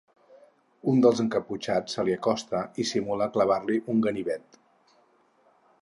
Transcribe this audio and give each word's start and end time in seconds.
Un 0.91 1.01
dels 1.05 1.19
encaputxats 1.23 1.97
se 1.97 2.05
li 2.07 2.15
acosta 2.17 2.63
i 2.85 2.89
simula 2.93 3.31
clavar-li 3.37 3.79
un 3.95 4.03
ganivet. 4.07 4.61